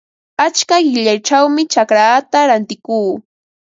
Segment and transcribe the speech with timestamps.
[0.45, 3.11] Achka qillayćhawmi chacraata rantikuu.